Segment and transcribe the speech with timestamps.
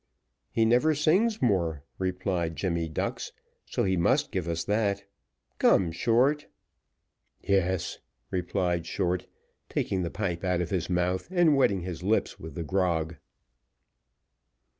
[0.49, 3.33] "He never sings more," replied Jemmy Ducks,
[3.67, 5.03] "so he must give us that.
[5.59, 6.47] Come, Short."
[7.39, 7.99] "Yes,"
[8.31, 9.27] replied Short,
[9.69, 13.17] taking the pipe out of his mouth, and wetting his lips with the grog.